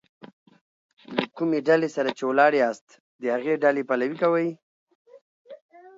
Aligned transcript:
له 1.15 1.23
کومي 1.37 1.59
ډلي 1.67 1.89
سره 1.95 2.09
چي 2.17 2.23
ولاړ 2.27 2.51
یاست؛ 2.61 2.87
د 3.21 3.23
هغي 3.35 3.53
ډلي 3.63 3.83
پلوي 3.89 4.17
کوئ! 4.23 4.49